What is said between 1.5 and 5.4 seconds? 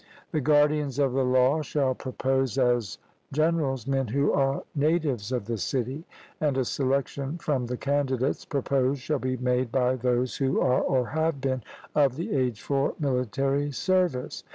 shall propose as generals men who are natives